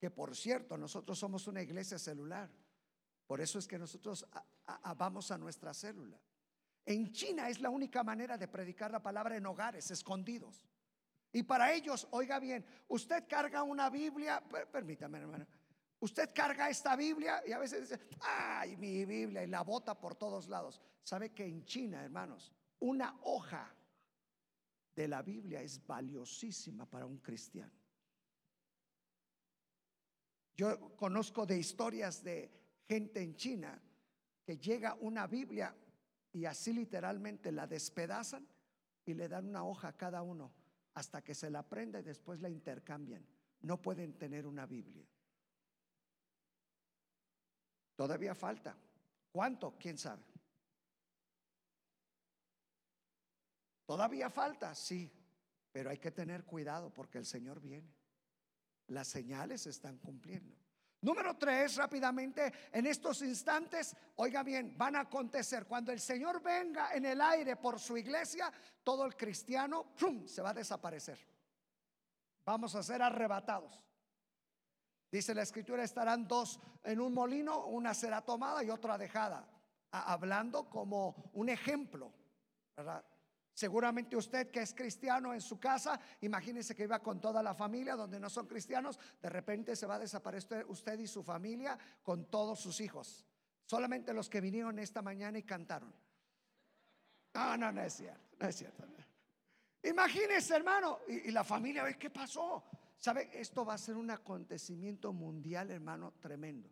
[0.00, 2.50] Que por cierto, nosotros somos una iglesia celular.
[3.28, 4.26] Por eso es que nosotros
[4.96, 6.18] vamos a nuestra célula.
[6.88, 10.64] En China es la única manera de predicar la palabra en hogares, escondidos.
[11.30, 15.46] Y para ellos, oiga bien, usted carga una Biblia, permítame hermano,
[16.00, 20.14] usted carga esta Biblia y a veces dice, ay, mi Biblia, y la bota por
[20.14, 20.80] todos lados.
[21.02, 23.70] ¿Sabe que en China, hermanos, una hoja
[24.96, 27.74] de la Biblia es valiosísima para un cristiano?
[30.56, 32.50] Yo conozco de historias de
[32.86, 33.78] gente en China
[34.42, 35.76] que llega una Biblia
[36.32, 38.46] y así literalmente la despedazan
[39.04, 40.52] y le dan una hoja a cada uno
[40.94, 43.24] hasta que se la prende y después la intercambian.
[43.60, 45.06] No pueden tener una Biblia.
[47.96, 48.76] Todavía falta.
[49.32, 49.76] ¿Cuánto?
[49.78, 50.22] ¿Quién sabe?
[53.86, 55.10] Todavía falta, sí,
[55.72, 57.94] pero hay que tener cuidado porque el Señor viene.
[58.88, 60.54] Las señales se están cumpliendo.
[61.00, 66.92] Número tres, rápidamente, en estos instantes, oiga bien, van a acontecer cuando el Señor venga
[66.92, 69.92] en el aire por su iglesia, todo el cristiano
[70.26, 71.18] se va a desaparecer.
[72.44, 73.80] Vamos a ser arrebatados.
[75.10, 79.48] Dice la escritura, estarán dos en un molino, una será tomada y otra dejada,
[79.92, 82.12] hablando como un ejemplo,
[82.76, 83.04] ¿verdad?
[83.58, 87.96] Seguramente usted que es cristiano en su casa, imagínese que iba con toda la familia
[87.96, 92.26] donde no son cristianos, de repente se va a desaparecer usted y su familia con
[92.26, 93.26] todos sus hijos.
[93.64, 95.92] Solamente los que vinieron esta mañana y cantaron.
[97.34, 98.84] No, no, no es cierto, no es cierto.
[99.82, 102.62] Imagínese, hermano, y, la familia, ¿qué pasó?
[102.96, 103.28] ¿Sabe?
[103.32, 106.70] Esto va a ser un acontecimiento mundial, hermano, tremendo.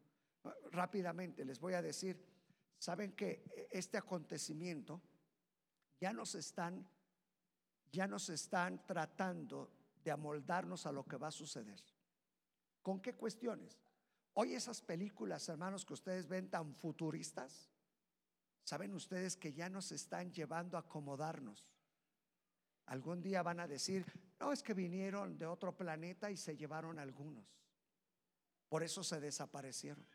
[0.70, 2.25] Rápidamente les voy a decir,
[2.79, 5.03] ¿saben que este acontecimiento
[6.01, 6.87] ya nos están,
[7.91, 9.71] ya nos están tratando
[10.05, 11.83] de amoldarnos a lo que va a suceder.
[12.83, 13.81] ¿Con qué cuestiones?
[14.35, 17.71] Hoy esas películas, hermanos, que ustedes ven tan futuristas,
[18.63, 21.69] saben ustedes que ya nos están llevando a acomodarnos.
[22.87, 24.05] Algún día van a decir,
[24.39, 27.59] no, es que vinieron de otro planeta y se llevaron algunos.
[28.69, 30.07] Por eso se desaparecieron.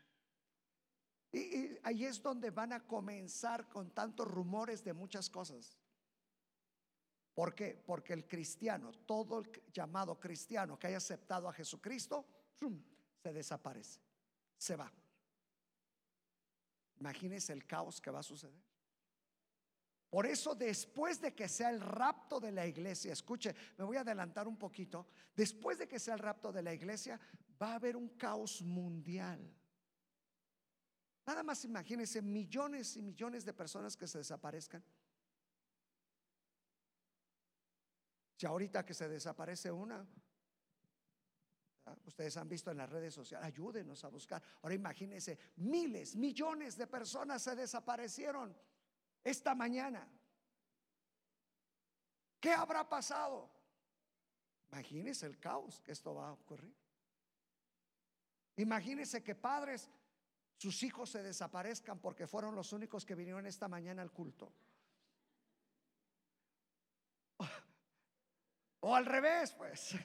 [1.32, 5.78] Y, ahí es donde van a comenzar con tantos rumores de muchas cosas.
[7.34, 7.82] ¿Por qué?
[7.86, 12.26] Porque el cristiano, todo el llamado cristiano que haya aceptado a Jesucristo,
[13.22, 14.00] se desaparece,
[14.58, 14.92] se va.
[17.00, 18.62] Imagínense el caos que va a suceder.
[20.10, 24.02] Por eso después de que sea el rapto de la iglesia, escuche, me voy a
[24.02, 27.18] adelantar un poquito, después de que sea el rapto de la iglesia,
[27.60, 29.40] va a haber un caos mundial.
[31.26, 34.82] Nada más imagínense millones y millones de personas que se desaparezcan.
[38.36, 40.04] Si ahorita que se desaparece una,
[42.06, 44.42] ustedes han visto en las redes sociales, ayúdenos a buscar.
[44.62, 48.56] Ahora imagínense, miles, millones de personas se desaparecieron
[49.22, 50.08] esta mañana.
[52.40, 53.48] ¿Qué habrá pasado?
[54.72, 56.74] Imagínense el caos que esto va a ocurrir.
[58.56, 59.88] Imagínense que padres
[60.62, 64.52] sus hijos se desaparezcan porque fueron los únicos que vinieron esta mañana al culto.
[68.78, 69.96] O al revés, pues.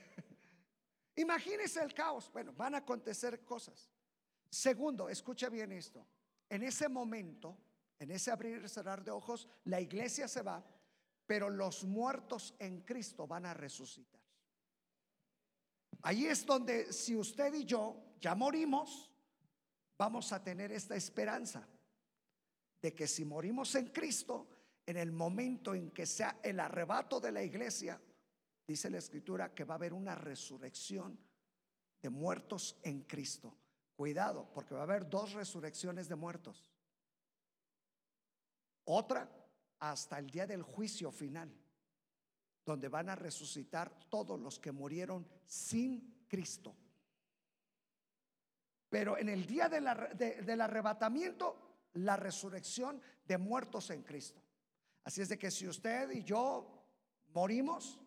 [1.15, 2.31] Imagínese el caos.
[2.33, 3.91] Bueno, van a acontecer cosas.
[4.49, 6.07] Segundo, escucha bien esto.
[6.49, 7.55] En ese momento,
[7.99, 10.65] en ese abrir y cerrar de ojos, la iglesia se va,
[11.27, 14.21] pero los muertos en Cristo van a resucitar.
[16.01, 19.11] Ahí es donde si usted y yo ya morimos,
[19.97, 21.67] vamos a tener esta esperanza
[22.81, 24.47] de que si morimos en Cristo,
[24.85, 27.99] en el momento en que sea el arrebato de la iglesia,
[28.67, 31.17] dice la escritura que va a haber una resurrección
[32.01, 33.57] de muertos en Cristo.
[33.95, 36.71] Cuidado, porque va a haber dos resurrecciones de muertos.
[38.85, 39.29] Otra
[39.79, 41.51] hasta el día del juicio final,
[42.63, 46.75] donde van a resucitar todos los que murieron sin Cristo.
[48.89, 54.41] Pero en el día del arrebatamiento, la resurrección de muertos en Cristo.
[55.03, 56.85] Así es de que si usted y yo
[57.33, 57.99] morimos,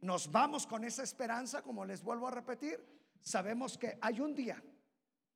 [0.00, 2.84] nos vamos con esa esperanza, como les vuelvo a repetir,
[3.22, 4.62] sabemos que hay un día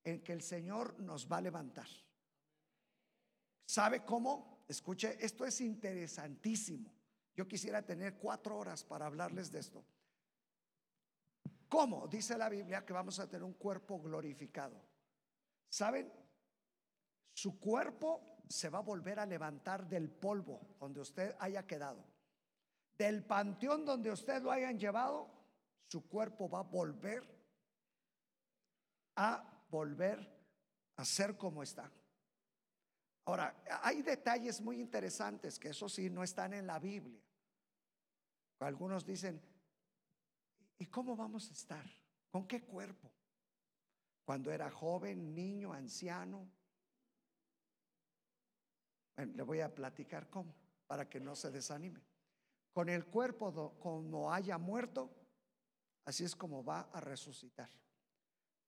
[0.05, 1.89] en que el Señor nos va a levantar.
[3.65, 4.65] ¿Sabe cómo?
[4.69, 6.93] Escuche, esto es interesantísimo.
[7.35, 9.85] Yo quisiera tener cuatro horas para hablarles de esto.
[11.69, 12.07] ¿Cómo?
[12.07, 14.81] Dice la Biblia que vamos a tener un cuerpo glorificado.
[15.69, 16.13] ¿Saben?
[17.33, 22.05] Su cuerpo se va a volver a levantar del polvo donde usted haya quedado.
[22.97, 25.29] Del panteón donde usted lo hayan llevado,
[25.89, 27.37] su cuerpo va a volver
[29.17, 30.37] a volver
[30.97, 31.91] a ser como está.
[33.27, 37.21] Ahora, hay detalles muy interesantes que eso sí no están en la Biblia.
[38.61, 39.43] Algunos dicen,
[40.79, 41.85] ¿y cómo vamos a estar?
[42.31, 43.11] ¿Con qué cuerpo?
[44.25, 46.49] Cuando era joven, niño, anciano.
[49.17, 50.55] Le voy a platicar cómo,
[50.87, 52.03] para que no se desanime.
[52.73, 55.11] Con el cuerpo como haya muerto,
[56.05, 57.71] así es como va a resucitar.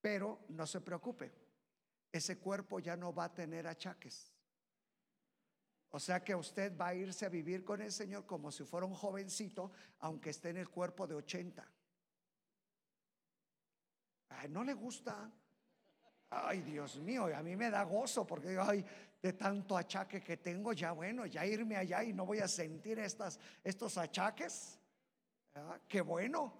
[0.00, 1.32] Pero no se preocupe,
[2.10, 4.32] ese cuerpo ya no va a tener achaques.
[5.90, 8.86] O sea que usted va a irse a vivir con el Señor como si fuera
[8.86, 11.66] un jovencito, aunque esté en el cuerpo de 80.
[14.50, 15.30] No le gusta.
[16.30, 18.84] Ay, Dios mío, a mí me da gozo porque ay,
[19.20, 22.98] de tanto achaque que tengo, ya bueno, ya irme allá y no voy a sentir
[22.98, 24.78] estas, estos achaques.
[25.54, 26.52] Ah, qué bueno.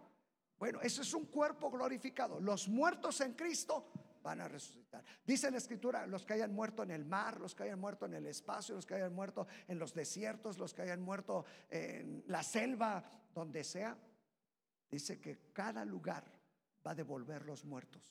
[0.58, 2.40] Bueno, eso es un cuerpo glorificado.
[2.40, 3.92] Los muertos en Cristo
[4.22, 5.04] van a resucitar.
[5.24, 8.14] Dice la escritura, los que hayan muerto en el mar, los que hayan muerto en
[8.14, 12.42] el espacio, los que hayan muerto en los desiertos, los que hayan muerto en la
[12.42, 13.96] selva, donde sea,
[14.90, 16.37] dice que cada lugar
[16.88, 18.02] va a devolver los muertos.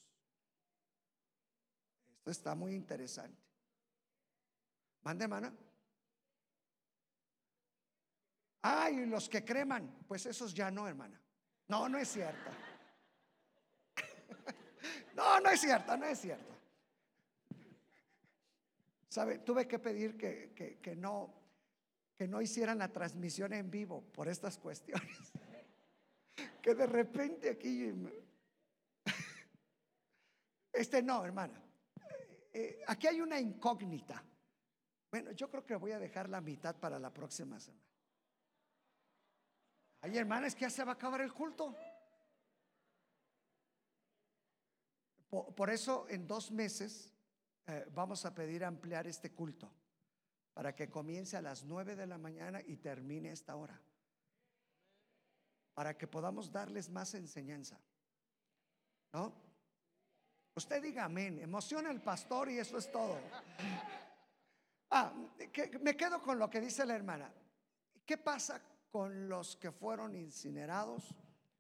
[2.20, 3.42] Esto está muy interesante.
[5.02, 5.52] Mande, mana.
[8.62, 11.20] Ay, los que creman, pues esos ya no, hermana.
[11.68, 12.52] No, no es cierto.
[15.16, 16.56] No, no es cierto, no es cierto.
[19.10, 19.40] ¿Sabe?
[19.40, 21.34] Tuve que pedir que, que, no,
[22.16, 25.32] que no hicieran la transmisión en vivo por estas cuestiones.
[26.62, 27.92] Que de repente aquí...
[30.78, 31.60] Este no, hermana.
[32.54, 34.24] Eh, aquí hay una incógnita.
[35.10, 37.84] Bueno, yo creo que voy a dejar la mitad para la próxima semana.
[40.02, 41.76] Ay, hermana, es que ya se va a acabar el culto.
[45.30, 47.12] Por, eso en dos meses
[47.66, 49.70] eh, vamos a pedir ampliar este culto
[50.54, 53.82] para que comience a las nueve de la mañana y termine esta hora.
[55.74, 57.80] Para que podamos darles más enseñanza.
[59.12, 59.47] ¿No?
[60.58, 63.16] Usted diga amén, emociona al pastor y eso es todo.
[64.90, 65.14] Ah,
[65.82, 67.32] me quedo con lo que dice la hermana.
[68.04, 71.14] ¿Qué pasa con los que fueron incinerados,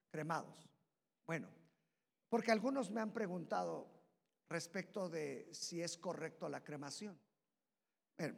[0.10, 0.68] cremados?
[1.28, 1.48] Bueno,
[2.28, 3.88] porque algunos me han preguntado
[4.50, 7.20] respecto de si es correcto la cremación.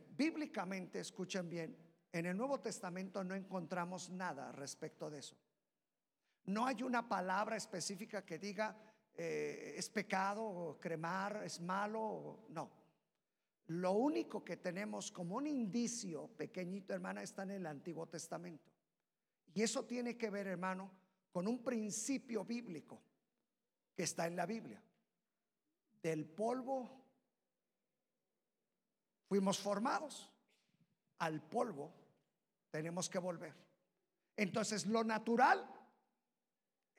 [0.10, 1.78] bíblicamente, escuchen bien,
[2.12, 5.38] en el Nuevo Testamento no encontramos nada respecto de eso.
[6.43, 8.76] No hay una palabra específica que diga
[9.22, 12.72] eh, es pecado cremar, es malo, no.
[13.67, 18.72] Lo único que tenemos como un indicio pequeñito, hermana, está en el Antiguo Testamento.
[19.53, 20.89] Y eso tiene que ver, hermano,
[21.34, 23.01] con un principio bíblico
[23.93, 24.82] que está en la Biblia.
[26.01, 26.89] Del polvo
[29.28, 30.32] fuimos formados,
[31.17, 31.91] al polvo
[32.72, 33.53] tenemos que volver.
[34.38, 35.70] Entonces lo natural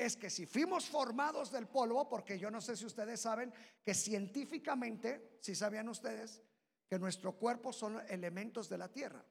[0.00, 3.52] es que si fuimos formados del polvo, porque yo no sé si ustedes saben
[3.84, 6.40] que científicamente, si sabían ustedes,
[6.88, 9.22] que nuestro cuerpo son elementos de la tierra,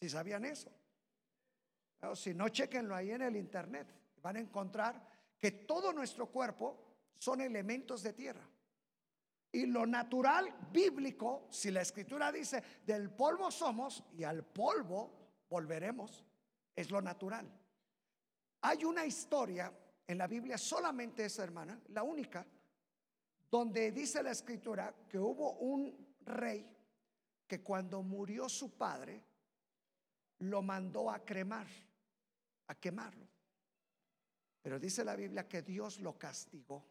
[0.00, 0.68] si sabían eso.
[2.02, 3.86] O si no, chequenlo ahí en el internet,
[4.20, 5.00] van a encontrar
[5.38, 8.48] que todo nuestro cuerpo son elementos de tierra.
[9.52, 16.24] Y lo natural bíblico, si la escritura dice, del polvo somos y al polvo volveremos,
[16.74, 17.48] es lo natural.
[18.62, 19.72] Hay una historia
[20.06, 22.46] en la Biblia, solamente esa hermana, la única,
[23.50, 26.66] donde dice la escritura que hubo un rey
[27.46, 29.22] que cuando murió su padre,
[30.40, 31.66] lo mandó a cremar,
[32.68, 33.26] a quemarlo.
[34.62, 36.84] Pero dice la Biblia que Dios lo castigó.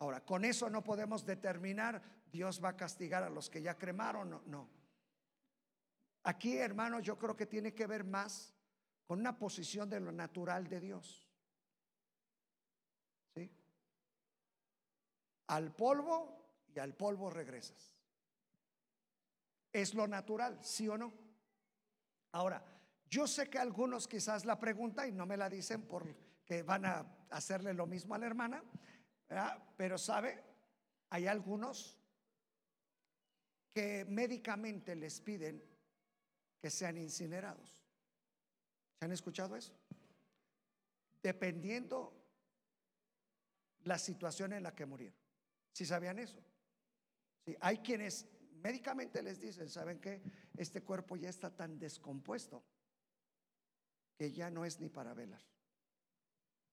[0.00, 2.00] Ahora, con eso no podemos determinar,
[2.30, 4.68] Dios va a castigar a los que ya cremaron, no, no.
[6.22, 8.54] Aquí, hermano, yo creo que tiene que ver más
[9.08, 11.26] con una posición de lo natural de Dios.
[13.34, 13.50] ¿Sí?
[15.46, 17.96] Al polvo y al polvo regresas.
[19.72, 21.14] Es lo natural, ¿sí o no?
[22.32, 22.62] Ahora,
[23.08, 27.06] yo sé que algunos quizás la pregunta y no me la dicen porque van a
[27.30, 28.62] hacerle lo mismo a la hermana,
[29.74, 30.44] pero sabe,
[31.08, 31.98] hay algunos
[33.72, 35.64] que médicamente les piden
[36.60, 37.77] que sean incinerados.
[38.98, 39.72] ¿Se han escuchado eso?
[41.22, 42.14] Dependiendo
[43.84, 45.18] la situación en la que murieron.
[45.72, 46.42] Si sabían eso?
[47.44, 48.26] Sí, hay quienes
[48.62, 50.22] médicamente les dicen, ¿saben que
[50.56, 52.64] Este cuerpo ya está tan descompuesto
[54.16, 55.40] que ya no es ni para velar.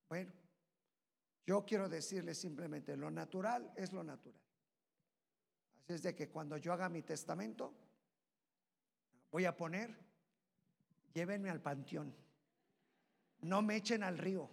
[0.10, 0.34] Bueno,
[1.46, 4.42] yo quiero decirles simplemente, lo natural es lo natural.
[5.84, 7.76] Así es de que cuando yo haga mi testamento,
[9.30, 9.96] voy a poner,
[11.16, 12.14] llévenme al panteón,
[13.42, 14.50] no me echen al río,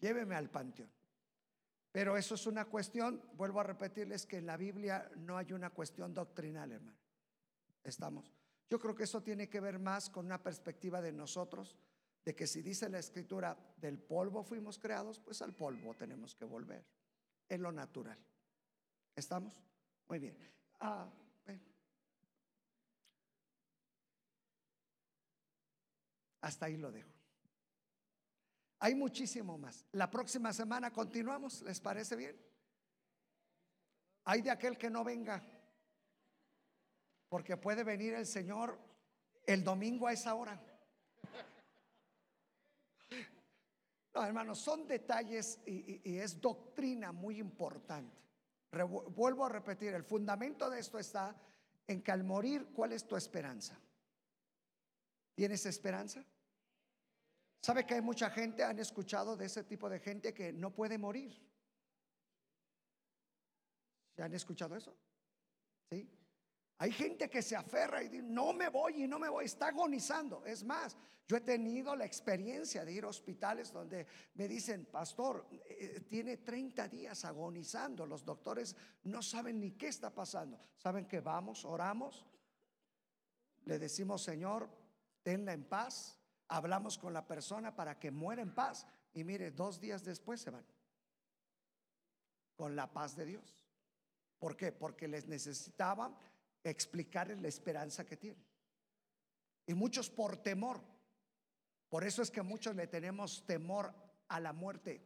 [0.00, 0.90] llévenme al panteón.
[1.92, 5.70] Pero eso es una cuestión, vuelvo a repetirles que en la Biblia no hay una
[5.70, 6.98] cuestión doctrinal, hermano.
[7.82, 8.32] Estamos.
[8.68, 11.76] Yo creo que eso tiene que ver más con una perspectiva de nosotros,
[12.24, 16.44] de que si dice la escritura, del polvo fuimos creados, pues al polvo tenemos que
[16.44, 16.84] volver.
[17.48, 18.18] Es lo natural.
[19.16, 19.64] ¿Estamos?
[20.08, 20.36] Muy bien.
[20.78, 21.10] Ah,
[26.40, 27.12] Hasta ahí lo dejo.
[28.80, 29.86] Hay muchísimo más.
[29.92, 32.36] La próxima semana continuamos, ¿les parece bien?
[34.24, 35.42] Hay de aquel que no venga,
[37.28, 38.78] porque puede venir el Señor
[39.46, 40.60] el domingo a esa hora.
[44.14, 48.18] No, hermanos, son detalles y, es doctrina muy importante.
[49.14, 51.36] Vuelvo a repetir, el fundamento de esto está
[51.86, 53.78] en que al morir, ¿cuál es tu esperanza?
[55.40, 56.22] ¿Tienes esperanza?
[57.62, 60.98] ¿Sabe que hay mucha gente, han escuchado de ese tipo de gente que no puede
[60.98, 61.34] morir?
[64.18, 64.94] ¿Ya han escuchado eso?
[65.88, 66.06] ¿Sí?
[66.76, 69.68] Hay gente que se aferra y dice, no me voy y no me voy, está
[69.68, 70.44] agonizando.
[70.44, 70.94] Es más,
[71.26, 76.36] yo he tenido la experiencia de ir a hospitales donde me dicen, pastor, eh, tiene
[76.36, 80.60] 30 días agonizando, los doctores no saben ni qué está pasando.
[80.76, 82.26] Saben que vamos, oramos,
[83.64, 84.79] le decimos, Señor,
[85.22, 86.18] tenla en paz,
[86.48, 90.50] hablamos con la persona para que muera en paz y mire, dos días después se
[90.50, 90.64] van
[92.56, 93.64] con la paz de Dios.
[94.38, 94.72] ¿Por qué?
[94.72, 96.14] Porque les necesitaba
[96.62, 98.44] explicarles la esperanza que tienen.
[99.66, 100.80] Y muchos por temor.
[101.88, 103.94] Por eso es que muchos le tenemos temor
[104.28, 105.02] a la muerte.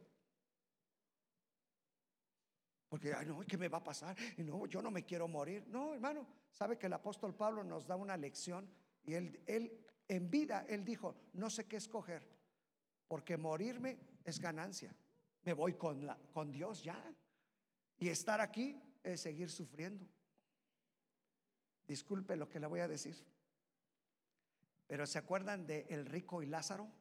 [2.89, 4.15] Porque, ay, no, ¿qué me va a pasar?
[4.37, 5.65] Y no, yo no me quiero morir.
[5.67, 8.69] No, hermano, sabe que el apóstol Pablo nos da una lección
[9.03, 12.27] y él en vida, él dijo, no sé qué escoger,
[13.07, 14.95] porque morirme es ganancia.
[15.43, 17.01] Me voy con, la, con Dios ya.
[17.97, 20.07] Y estar aquí es seguir sufriendo.
[21.87, 23.15] Disculpe lo que le voy a decir.
[24.87, 26.91] Pero ¿se acuerdan de el rico y Lázaro?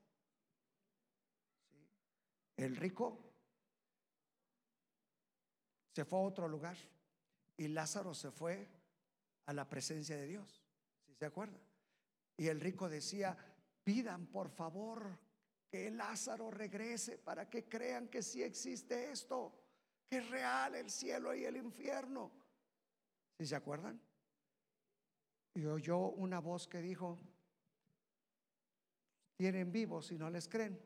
[2.56, 3.18] El rico
[5.92, 6.76] se fue a otro lugar
[7.56, 8.68] y Lázaro se fue
[9.46, 10.62] a la presencia de Dios.
[11.06, 11.60] ¿Sí se acuerdan?
[12.36, 13.36] Y el rico decía,
[13.82, 15.18] pidan por favor
[15.68, 19.52] que Lázaro regrese para que crean que sí existe esto,
[20.08, 22.32] que es real el cielo y el infierno.
[23.38, 24.00] ¿Sí se acuerdan?
[25.54, 27.18] Y oyó una voz que dijo,
[29.36, 30.80] tienen vivos y no les creen,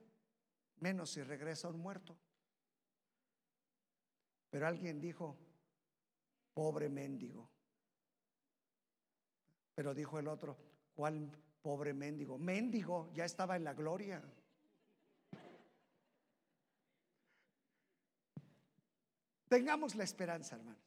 [0.80, 2.16] menos si regresa un muerto.
[4.51, 5.38] Pero alguien dijo,
[6.55, 7.51] pobre mendigo.
[9.74, 10.57] Pero dijo el otro,
[10.99, 11.30] ¿Cuál
[11.62, 12.38] pobre mendigo?
[12.38, 14.20] Mendigo ya estaba en la gloria.
[19.49, 20.82] Tengamos la esperanza, hermanos,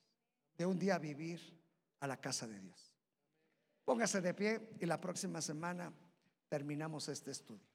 [0.57, 1.39] de un día vivir
[2.01, 2.93] a la casa de Dios.
[3.85, 5.93] Póngase de pie y la próxima semana
[6.49, 7.70] terminamos este estudio.